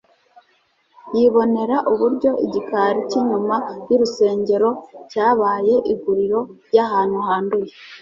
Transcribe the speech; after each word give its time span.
Yibonera 1.15 1.77
uburyo 1.91 2.31
igikari 2.45 2.99
cy'inyuma 3.09 3.55
y'urusengero 3.89 4.69
cyabaye 5.11 5.75
iguriro 5.93 6.39
ry'ahantu 6.67 7.17
handuye. 7.27 7.71